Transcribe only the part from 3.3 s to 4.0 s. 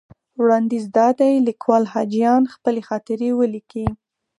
ولیکي.